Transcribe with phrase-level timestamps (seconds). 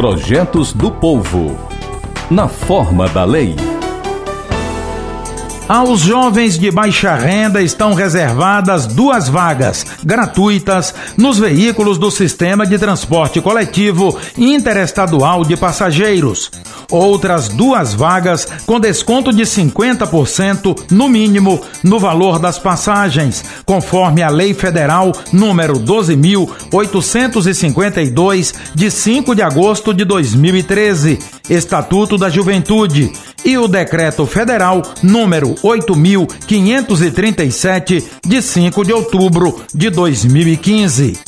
[0.00, 1.54] Projetos do Povo.
[2.30, 3.69] Na forma da lei.
[5.70, 12.76] Aos jovens de baixa renda estão reservadas duas vagas gratuitas nos veículos do sistema de
[12.76, 16.50] transporte coletivo interestadual de passageiros.
[16.90, 24.28] Outras duas vagas com desconto de 50% no mínimo no valor das passagens, conforme a
[24.28, 33.12] Lei Federal número 12852 de 5 de agosto de 2013, Estatuto da Juventude
[33.50, 41.18] e o Decreto Federal número 8537 de 5 de outubro de 2015.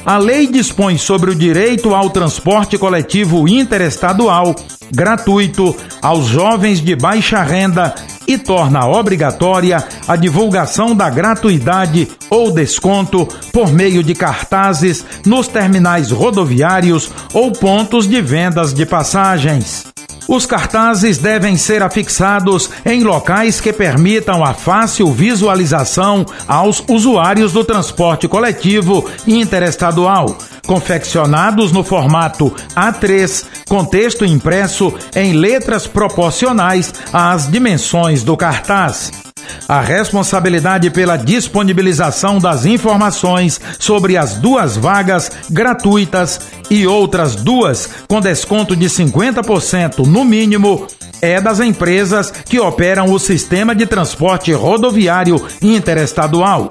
[0.04, 4.54] A lei dispõe sobre o direito ao transporte coletivo interestadual
[4.90, 7.92] gratuito aos jovens de baixa renda
[8.26, 16.10] e torna obrigatória a divulgação da gratuidade ou desconto por meio de cartazes nos terminais
[16.10, 19.95] rodoviários ou pontos de vendas de passagens.
[20.28, 27.64] Os cartazes devem ser afixados em locais que permitam a fácil visualização aos usuários do
[27.64, 38.24] transporte coletivo interestadual, confeccionados no formato A3, com texto impresso em letras proporcionais às dimensões
[38.24, 39.25] do cartaz.
[39.68, 48.20] A responsabilidade pela disponibilização das informações sobre as duas vagas gratuitas e outras duas com
[48.20, 50.86] desconto de 50% no mínimo
[51.20, 56.68] é das empresas que operam o sistema de transporte rodoviário interestadual.